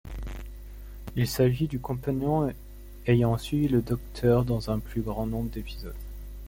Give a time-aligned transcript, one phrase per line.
[1.15, 2.51] Il s'agit du compagnon
[3.05, 5.93] ayant suivi le Docteur dans un plus grand nombre d'épisodes.